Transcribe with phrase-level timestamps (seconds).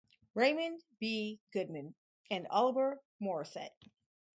[0.33, 1.39] Raymond, B.
[1.51, 1.93] Goodman,
[2.31, 3.69] and Oliver Morrisette.